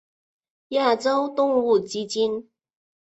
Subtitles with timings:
[0.69, 2.49] 亚洲动物基金。